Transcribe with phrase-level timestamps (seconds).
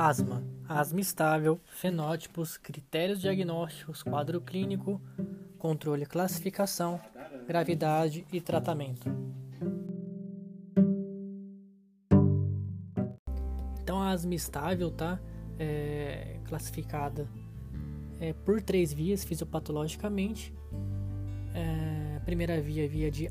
[0.00, 5.02] Asma, asma estável, fenótipos, critérios diagnósticos, quadro clínico,
[5.58, 7.00] controle, classificação,
[7.48, 9.10] gravidade e tratamento.
[13.82, 15.18] Então a asma estável tá
[15.58, 17.28] é, classificada
[18.20, 20.54] é, por três vias fisiopatologicamente.
[21.52, 23.28] É, primeira via é via de,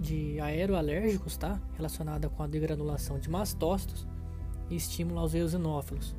[0.00, 1.60] de aeroalérgicos, tá?
[1.76, 4.04] relacionada com a degranulação de mastócitos
[4.70, 6.14] e estímulo aos eosinófilos.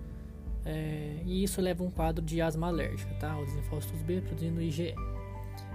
[0.66, 3.38] É, e isso leva a um quadro de asma alérgica, tá?
[3.40, 4.94] Os linfócitos B produzindo IgE.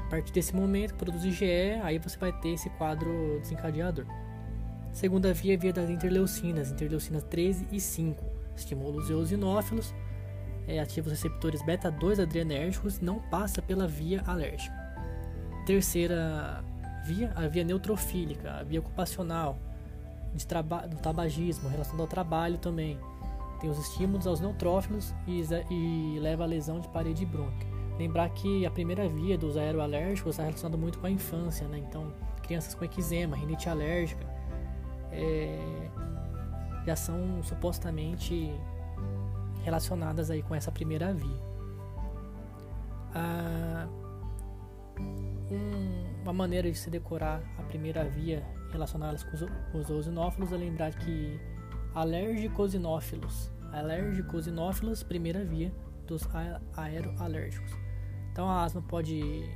[0.07, 4.07] A partir desse momento, produz IgE, aí você vai ter esse quadro desencadeador.
[4.93, 8.25] Segunda via é via das interleucinas, interleucinas 13 e 5.
[8.55, 9.93] Estimula os eosinófilos,
[10.69, 14.75] é, ativa os receptores beta-2 adrenérgicos não passa pela via alérgica.
[15.67, 16.63] Terceira
[17.05, 19.59] via, a via neutrofílica, a via ocupacional,
[20.35, 22.99] de do tabagismo, relacionado ao trabalho também.
[23.61, 27.67] Tem os estímulos aos neutrófilos e, e leva à lesão de parede brônquica.
[27.99, 31.79] Lembrar que a primeira via dos aeroalérgicos está relacionada muito com a infância, né?
[31.79, 34.27] Então, crianças com eczema, rinite alérgica,
[35.13, 35.59] é,
[36.85, 38.53] já são supostamente
[39.65, 41.41] relacionadas aí com essa primeira via.
[43.15, 43.87] Ah,
[45.51, 50.53] um, uma maneira de se decorar a primeira via relacionadas com os, com os osinófilos
[50.53, 51.39] é lembrar que
[51.95, 53.53] alérgicos inófilos,
[55.03, 55.71] primeira via
[56.07, 56.27] dos
[56.77, 57.71] aeroalérgicos.
[58.33, 59.49] Então a asma pode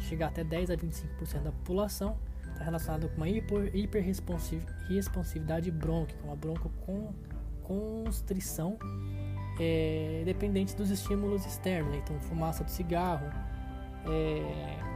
[0.00, 6.36] chegar até 10 a 25% da população, está relacionada com uma hiper, hiperresponsividade brônquica, uma
[6.36, 8.78] broncoconstrição
[9.60, 12.00] é, dependente dos estímulos externos, né?
[12.02, 13.28] então fumaça do cigarro,
[14.06, 14.87] é,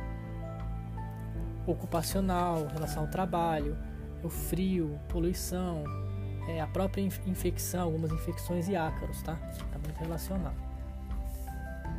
[1.66, 3.76] ocupacional, relação ao trabalho,
[4.22, 5.84] o frio, poluição,
[6.48, 9.38] é, a própria infecção, algumas infecções e ácaros, tá?
[9.50, 10.56] Está muito relacionado.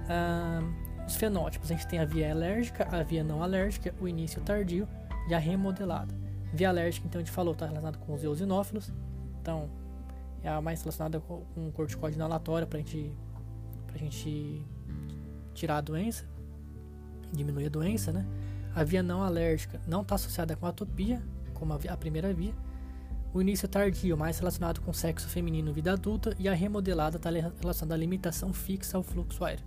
[0.09, 0.59] Ah,
[1.07, 4.87] os fenótipos, a gente tem a via alérgica, a via não alérgica, o início tardio
[5.27, 6.13] e a remodelada.
[6.53, 8.91] Via alérgica, então a gente falou, está relacionado com os eosinófilos,
[9.41, 9.69] então
[10.43, 13.11] é a mais relacionada com o corticoide inalatório para gente,
[13.93, 14.61] a gente
[15.53, 16.25] tirar a doença,
[17.31, 18.25] diminuir a doença, né?
[18.75, 21.21] A via não alérgica não está associada com atopia,
[21.53, 22.53] como a, primeira via.
[23.33, 27.95] O início tardio, mais relacionado com sexo feminino vida adulta, e a remodelada está relacionada
[27.95, 29.65] à limitação fixa ao fluxo aéreo.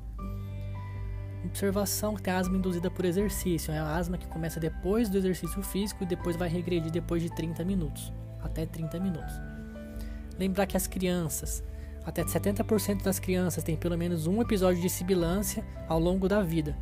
[1.44, 5.62] Observação que tem asma induzida por exercício, é a asma que começa depois do exercício
[5.62, 8.12] físico e depois vai regredir depois de 30 minutos,
[8.42, 9.34] até 30 minutos.
[10.38, 11.62] Lembrar que as crianças,
[12.04, 16.76] até 70% das crianças têm pelo menos um episódio de sibilância ao longo da vida.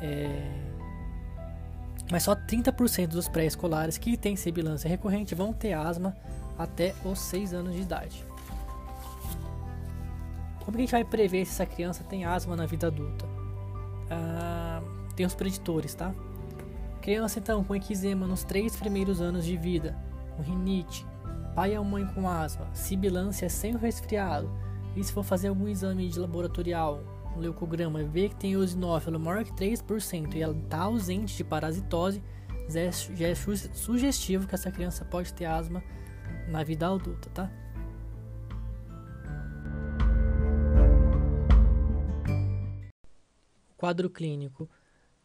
[0.00, 0.71] É,
[2.12, 6.14] mas só 30% dos pré-escolares que têm sibilância recorrente vão ter asma
[6.58, 8.22] até os 6 anos de idade.
[10.58, 13.24] Como que a gente vai prever se essa criança tem asma na vida adulta?
[14.10, 14.82] Ah,
[15.16, 16.14] tem os preditores, tá?
[17.00, 19.96] Criança então com eczema nos 3 primeiros anos de vida,
[20.36, 21.06] com rinite,
[21.54, 24.50] pai ou mãe com asma, sibilância sem o resfriado,
[24.94, 27.00] e se for fazer algum exame de laboratorial,
[27.36, 32.22] um leucograma vê que tem eosinófilo maior que 3% e ela está ausente de parasitose,
[32.68, 35.82] já é sugestivo que essa criança pode ter asma
[36.48, 37.50] na vida adulta, tá?
[43.76, 44.70] Quadro clínico.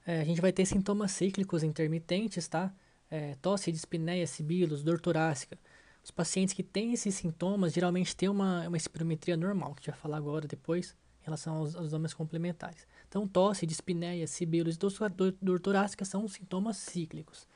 [0.06, 2.74] É, a gente vai ter sintomas cíclicos intermitentes, tá?
[3.10, 5.58] É, tosse, dispneia, sibilos, dor torácica.
[6.04, 9.92] Os pacientes que têm esses sintomas geralmente têm uma, uma espirometria normal, que a gente
[9.92, 10.96] vai falar agora depois
[11.28, 12.88] relação aos, aos exames complementares.
[13.08, 17.48] Então, tosse, dispneia, sibilos e dor, dor torácica são sintomas cíclicos.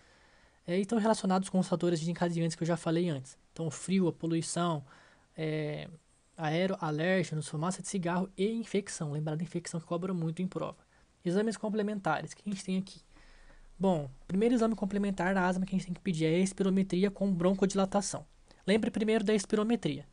[0.65, 3.37] É, e estão relacionados com os fatores desencadeantes que eu já falei antes.
[3.51, 4.85] Então, frio, a poluição,
[5.35, 5.89] é,
[6.37, 9.11] aeroalérgenos, fumaça de cigarro e infecção.
[9.11, 10.77] Lembrar da infecção que cobra muito em prova.
[11.23, 13.01] Exames complementares, que a gente tem aqui?
[13.79, 17.09] Bom, primeiro exame complementar da asma que a gente tem que pedir é a espirometria
[17.09, 18.25] com broncodilatação.
[18.65, 20.05] Lembre primeiro da espirometria.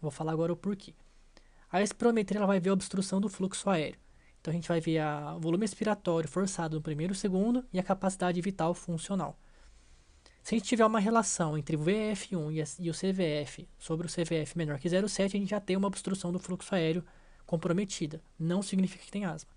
[0.00, 0.94] Vou falar agora o porquê.
[1.72, 3.98] A espirometria ela vai ver a obstrução do fluxo aéreo.
[4.38, 5.00] Então a gente vai ver
[5.34, 9.38] o volume expiratório forçado no primeiro segundo e a capacidade vital funcional.
[10.42, 14.58] Se a gente tiver uma relação entre o VF1 e o CVF sobre o CVF
[14.58, 17.04] menor que 0,7, a gente já tem uma obstrução do fluxo aéreo
[17.46, 18.20] comprometida.
[18.38, 19.48] Não significa que tem asma.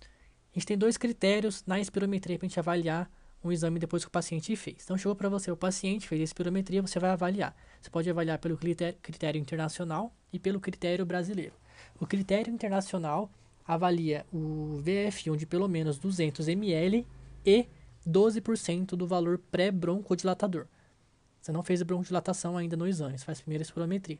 [0.00, 3.10] A gente tem dois critérios na espirometria para a gente avaliar
[3.44, 4.78] um exame depois que o paciente fez.
[4.84, 7.56] Então, chegou para você o paciente, fez a espirometria, você vai avaliar.
[7.80, 11.54] Você pode avaliar pelo critério, internacional e pelo critério brasileiro.
[11.98, 13.30] O critério internacional
[13.66, 17.06] avalia o VF1 de pelo menos 200 ml
[17.44, 17.66] e
[18.06, 20.66] 12% do valor pré-broncodilatador.
[21.40, 24.18] Você não fez a broncodilatação ainda no exame, você faz primeiro a espirometria.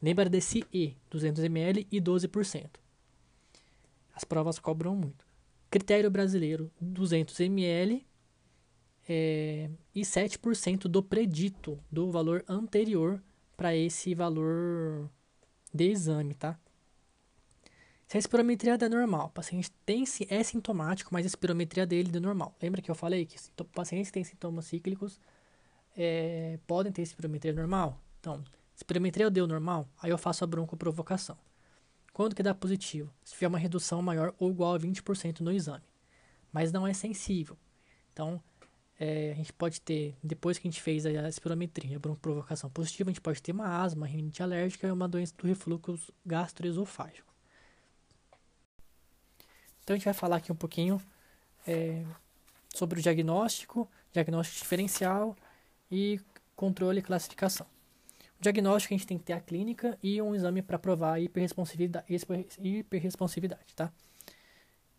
[0.00, 2.68] Lembra desse E, 200 ml e 12%.
[4.14, 5.26] As provas cobram muito.
[5.70, 8.06] Critério brasileiro, 200 ml
[9.08, 13.22] é, e 7% do predito do valor anterior
[13.56, 15.10] para esse valor
[15.72, 16.58] de exame, tá?
[18.06, 22.20] Se a espirometria é normal, o paciente tem, é sintomático, mas a espirometria dele é
[22.20, 22.56] normal.
[22.60, 23.36] Lembra que eu falei que
[23.74, 25.20] pacientes que têm sintomas cíclicos
[25.96, 28.00] é, podem ter espirometria normal?
[28.18, 28.42] Então,
[28.74, 31.36] espirometria deu normal, aí eu faço a broncoprovocação.
[32.12, 33.12] Quando que dá positivo?
[33.22, 35.84] Se tiver uma redução maior ou igual a 20% no exame.
[36.50, 37.58] Mas não é sensível.
[38.12, 38.42] Então,
[38.98, 43.10] é, a gente pode ter, depois que a gente fez a espirometria, a broncoprovocação positiva,
[43.10, 47.32] a gente pode ter uma asma, rinite alérgica e uma doença do refluxo gastroesofágico.
[49.82, 51.00] Então a gente vai falar aqui um pouquinho
[51.66, 52.04] é,
[52.74, 55.36] sobre o diagnóstico, diagnóstico diferencial
[55.90, 56.20] e
[56.56, 57.66] controle e classificação.
[58.38, 61.20] O diagnóstico a gente tem que ter a clínica e um exame para provar a
[61.20, 62.06] hiperresponsividade,
[62.60, 63.92] hiperresponsividade tá?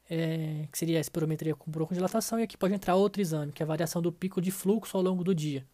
[0.09, 3.65] É, que seria a espirometria com broncodilatação, e aqui pode entrar outro exame, que é
[3.65, 5.67] a variação do pico de fluxo ao longo do dia.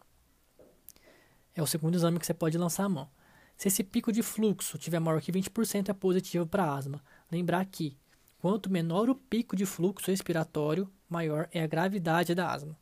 [1.54, 3.08] É o segundo exame que você pode lançar a mão.
[3.56, 7.02] Se esse pico de fluxo tiver maior que 20%, é positivo para asma.
[7.32, 7.96] Lembrar que
[8.38, 12.78] Quanto menor o pico de fluxo respiratório, maior é a gravidade da asma.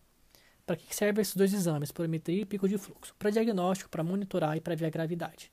[0.67, 3.15] Para que servem esses dois exames, Polimetria e pico de fluxo?
[3.19, 5.53] Para diagnóstico, para monitorar e para ver a gravidade.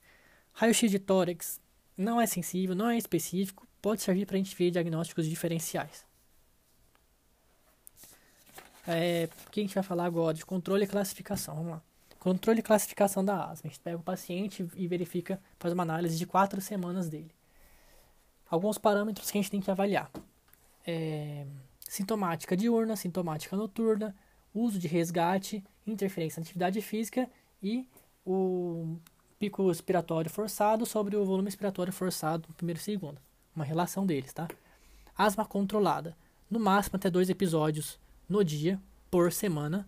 [0.54, 1.62] Raio-x de tórax
[1.96, 6.06] não é sensível, não é específico, pode servir para a gente ver diagnósticos diferenciais.
[8.88, 10.34] É, o que a gente vai falar agora?
[10.34, 11.56] De controle e classificação.
[11.56, 11.82] Vamos lá.
[12.20, 13.62] Controle e classificação da asma.
[13.66, 17.32] A gente pega o paciente e verifica, faz uma análise de quatro semanas dele
[18.52, 20.12] alguns parâmetros que a gente tem que avaliar.
[20.86, 21.46] É,
[21.80, 24.14] sintomática diurna, sintomática noturna,
[24.54, 27.30] uso de resgate, interferência na atividade física
[27.64, 27.88] e
[28.26, 28.98] o
[29.40, 33.20] pico respiratório forçado sobre o volume respiratório forçado no primeiro e segundo.
[33.56, 34.48] Uma relação deles, tá?
[35.18, 36.16] Asma controlada.
[36.50, 39.88] No máximo até dois episódios no dia, por semana.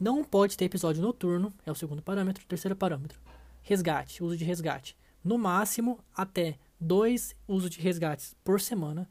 [0.00, 2.44] Não pode ter episódio noturno, é o segundo parâmetro.
[2.46, 3.20] Terceiro parâmetro,
[3.62, 4.96] resgate, uso de resgate.
[5.24, 9.08] No máximo até dois usos de resgates por semana.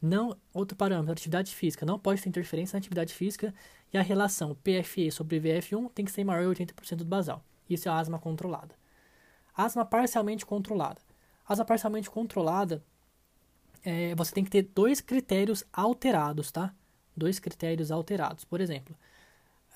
[0.00, 1.86] Não, outro parâmetro, atividade física.
[1.86, 3.54] Não pode ter interferência na atividade física
[3.92, 7.42] e a relação PFE sobre VF1 tem que ser maior de 80% do basal.
[7.68, 8.74] Isso é asma controlada.
[9.56, 11.00] Asma parcialmente controlada.
[11.46, 12.82] Asma parcialmente controlada,
[13.84, 16.74] é, você tem que ter dois critérios alterados, tá?
[17.16, 18.44] Dois critérios alterados.
[18.44, 18.96] Por exemplo,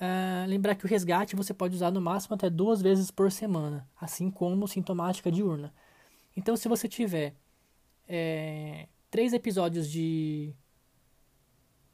[0.01, 3.87] uh, lembrar que o resgate você pode usar no máximo até duas vezes por semana,
[3.99, 5.73] assim como sintomática diurna.
[6.35, 7.35] Então, se você tiver
[8.07, 10.53] é, três episódios de,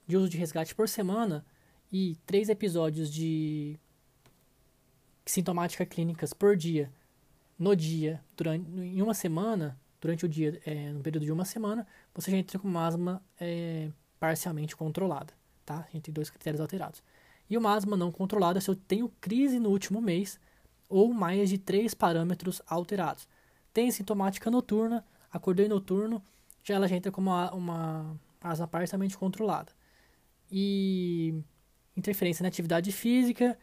[0.08, 1.46] de uso de resgate por semana
[1.92, 3.78] e três episódios de
[5.26, 6.92] sintomática clínicas por dia,
[7.58, 11.88] no dia, durante, em uma semana, durante o dia, é, no período de uma semana,
[12.14, 15.34] você já entra com uma asma é, parcialmente controlada,
[15.66, 15.86] tá?
[15.88, 17.02] A gente tem dois critérios alterados.
[17.50, 20.40] E uma asma não controlada se eu tenho crise no último mês
[20.90, 23.28] ou mais de três parâmetros alterados
[23.76, 26.24] tem sintomática noturna, acordei noturno,
[26.64, 29.74] já ela já entra como uma, uma asma parcialmente controlada.
[30.50, 31.44] E
[31.98, 33.60] interferência na atividade física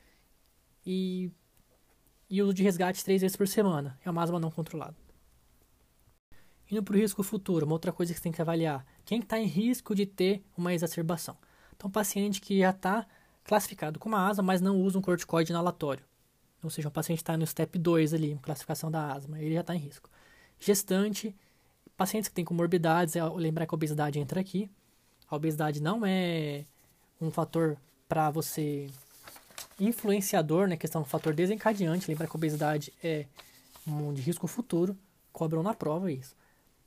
[0.85, 1.33] e,
[2.32, 3.99] e uso de resgate três vezes por semana.
[4.02, 4.96] É uma asma não controlada.
[6.70, 8.86] Indo para o risco futuro, uma outra coisa que você tem que avaliar.
[9.05, 11.36] Quem está em risco de ter uma exacerbação?
[11.77, 13.06] Então, paciente que já está
[13.44, 16.03] classificado com uma asma, mas não usa um corticoide inalatório.
[16.62, 19.74] Ou seja, o paciente está no step 2 ali, classificação da asma, ele já está
[19.74, 20.08] em risco.
[20.58, 21.36] Gestante,
[21.98, 24.70] pacientes que têm comorbidades, é, lembrar que a obesidade entra aqui.
[25.29, 26.65] A obesidade não é
[27.20, 27.77] um fator
[28.08, 28.89] para você
[29.86, 33.27] influenciador, né, questão do fator desencadeante, lembrar que a obesidade é
[33.86, 34.96] um de risco futuro,
[35.32, 36.34] cobram na prova isso.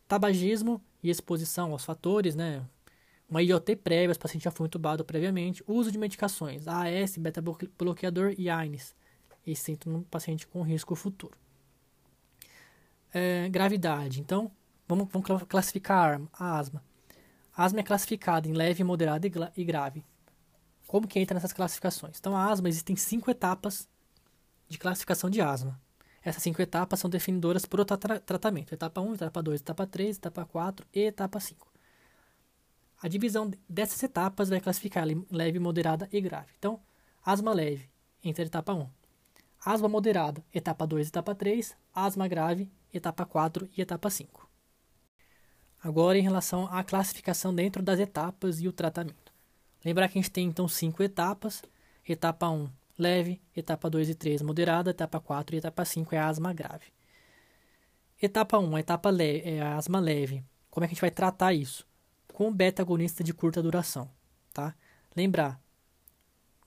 [0.08, 2.64] Tabagismo e exposição aos fatores, né,
[3.30, 8.34] uma IOT prévia, se o paciente já foi entubado previamente, uso de medicações, AS, beta-bloqueador
[8.38, 8.96] e AINES
[9.46, 11.38] e sinto no paciente com risco futuro.
[13.14, 14.20] É, gravidade.
[14.20, 14.52] Então,
[14.88, 16.84] vamos, vamos classificar a asma.
[17.56, 20.04] A asma é classificada em leve, moderada e grave.
[20.96, 22.18] Como que entra nessas classificações?
[22.18, 23.86] Então, a asma existem cinco etapas
[24.70, 25.78] de classificação de asma.
[26.24, 28.74] Essas cinco etapas são definidoras por tra tratamento.
[28.74, 31.70] Etapa 1, etapa 2, etapa 3, etapa 4 e etapa 5.
[33.02, 36.54] A divisão dessas etapas vai classificar leve, moderada e grave.
[36.58, 36.80] Então,
[37.26, 37.90] asma leve,
[38.24, 38.88] entra a etapa 1
[39.66, 44.50] asma moderada, etapa 2 etapa 3, asma grave, etapa 4 e etapa 5.
[45.84, 49.25] Agora, em relação à classificação dentro das etapas e o tratamento.
[49.86, 51.64] Lembrar que a gente tem então cinco etapas:
[52.06, 56.52] etapa 1 leve, etapa 2 e 3 moderada, etapa 4 e etapa 5 é asma
[56.52, 56.86] grave.
[58.22, 60.44] Etapa 1, a etapa leve, é a asma leve.
[60.72, 61.86] Como é que a gente vai tratar isso?
[62.34, 64.10] Com beta-agonista de curta duração,
[64.54, 64.74] tá?
[65.16, 65.62] Lembrar,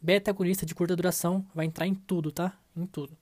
[0.01, 2.59] beta-agonista de curta duração vai entrar em tudo, tá?
[2.77, 3.17] Em tudo.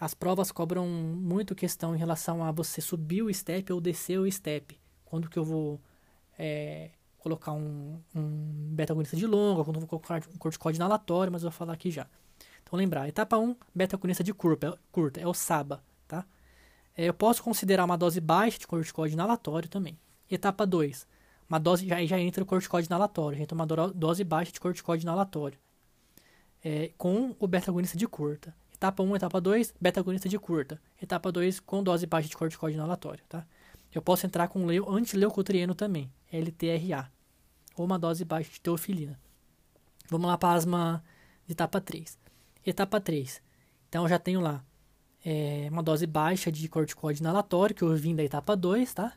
[0.00, 4.30] As provas cobram muito questão em relação a você subir o step ou descer o
[4.30, 4.78] step.
[5.04, 5.80] Quando que eu vou
[6.38, 11.50] é, colocar um, um beta-agonista de longa, quando vou colocar um corticóide inalatório, mas eu
[11.50, 12.06] vou falar aqui já.
[12.62, 16.24] Então lembrar, etapa 1, beta-agonista de curta, curta, é o SABA, tá?
[16.96, 19.98] É, eu posso considerar uma dose baixa de corticóide inalatório também.
[20.30, 21.06] Etapa 2,
[21.48, 25.04] uma dose já, já entra o corticóide inalatório, já entra uma dose baixa de corticóide
[25.04, 25.58] inalatório.
[26.62, 28.54] É, com o beta-agonista de curta.
[28.74, 30.80] Etapa 1, etapa 2, beta-agonista de curta.
[31.00, 33.46] Etapa 2, com dose baixa de corticóide inalatório, tá?
[33.94, 37.10] Eu posso entrar com antileucotrieno também, LTRA,
[37.76, 39.18] ou uma dose baixa de teofilina.
[40.10, 41.04] Vamos lá para asma
[41.46, 42.18] de etapa 3.
[42.64, 43.42] Etapa 3.
[43.88, 44.64] Então, eu já tenho lá
[45.24, 49.12] é, uma dose baixa de corticóide inalatório, que eu vim da etapa 2, tá?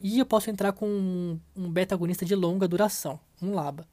[0.00, 3.86] E eu posso entrar com um, um beta-agonista de longa duração, um LABA.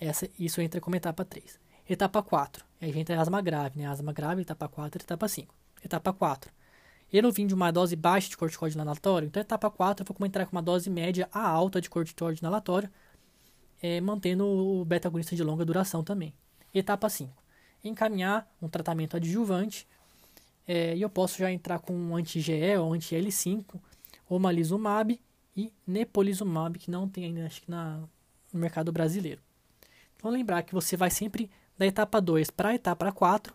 [0.00, 1.58] Essa, isso entra como etapa 3.
[1.88, 2.64] Etapa 4.
[2.80, 3.86] Aí a gente tem asma grave, né?
[3.86, 5.54] Asma grave, etapa 4 etapa 5.
[5.84, 6.52] Etapa 4.
[7.12, 10.26] Eu não vim de uma dose baixa de corticóide inalatório, então etapa 4 eu vou
[10.26, 12.90] entrar com uma dose média a alta de corticóide inalatório,
[13.82, 16.34] é, mantendo o beta-agonista de longa duração também.
[16.74, 17.32] Etapa 5.
[17.82, 19.86] Encaminhar um tratamento adjuvante,
[20.66, 23.64] é, e eu posso já entrar com um anti-GE ou anti-L5,
[24.28, 25.18] omalizumab
[25.56, 28.02] e nepolizumab, que não tem ainda, acho que na,
[28.52, 29.40] no mercado brasileiro.
[30.16, 33.54] Então lembrar que você vai sempre da etapa 2 para a etapa 4,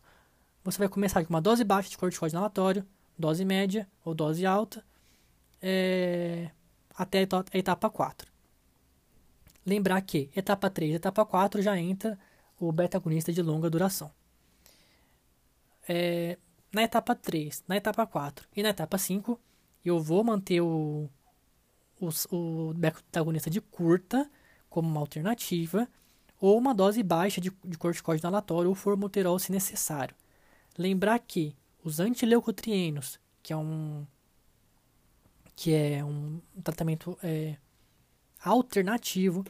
[0.64, 2.84] você vai começar com uma dose baixa de corticóide inalatório,
[3.18, 4.84] dose média ou dose alta,
[5.62, 6.50] é,
[6.96, 8.32] até a etapa 4.
[9.66, 12.20] Lembrar que etapa 3 e etapa 4 já entra
[12.60, 14.12] o beta-agonista de longa duração.
[15.88, 16.38] É,
[16.72, 19.40] na etapa 3, na etapa 4 e na etapa 5,
[19.86, 21.10] eu vou manter o,
[22.00, 24.30] o, o beta-agonista de curta
[24.70, 25.88] como uma alternativa
[26.42, 30.16] ou uma dose baixa de, de corticóide inalatório ou formoterol se necessário.
[30.78, 34.06] Lembrar que os antileucotrienos, que é um
[35.56, 37.58] que é um tratamento é,
[38.44, 39.46] alternativo,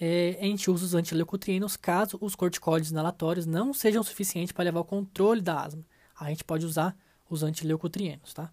[0.00, 4.80] é, a gente usa os antileucotrienos caso os corticóides inalatórios não sejam suficientes para levar
[4.80, 5.84] o controle da asma.
[6.18, 6.96] A gente pode usar
[7.30, 8.52] os antileucotrienos, tá?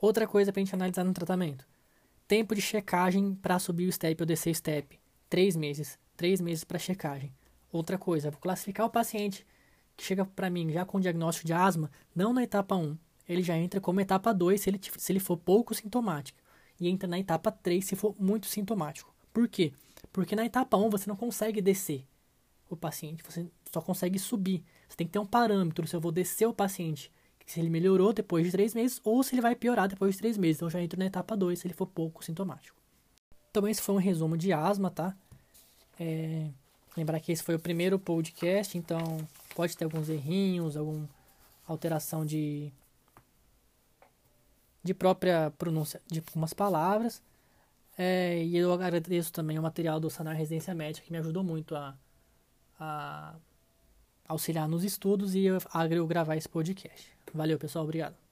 [0.00, 1.68] Outra coisa para a gente analisar no tratamento.
[2.26, 4.98] Tempo de checagem para subir o step ou descer o step.
[5.28, 7.34] 3 meses três meses para checagem.
[7.72, 9.46] Outra coisa, vou classificar o paciente
[9.96, 12.96] que chega para mim já com diagnóstico de asma, não na etapa 1.
[13.28, 16.38] Ele já entra como etapa 2 se ele, se ele for pouco sintomático.
[16.80, 19.14] E entra na etapa 3 se for muito sintomático.
[19.32, 19.72] Por quê?
[20.12, 22.04] Porque na etapa 1 você não consegue descer
[22.68, 24.64] o paciente, você só consegue subir.
[24.88, 27.10] Você tem que ter um parâmetro se eu vou descer o paciente,
[27.46, 30.38] se ele melhorou depois de 3 meses ou se ele vai piorar depois de 3
[30.38, 30.56] meses.
[30.56, 32.76] Então já entro na etapa 2 se ele for pouco sintomático.
[33.50, 35.16] Então esse foi um resumo de asma, tá?
[35.98, 36.48] É,
[36.96, 39.18] lembrar que esse foi o primeiro podcast, então
[39.60, 41.06] pode ter alguns errinhos, alguma
[41.68, 42.72] alteração de,
[44.82, 47.22] de própria pronúncia de algumas palavras.
[47.98, 51.76] É, e eu agradeço também o material do Sanar Residência Médica, que me ajudou muito
[51.76, 51.94] a,
[52.78, 53.34] a
[54.26, 57.14] auxiliar nos estudos e a, gravar esse podcast.
[57.34, 57.84] Valeu, pessoal.
[57.84, 58.29] Obrigado.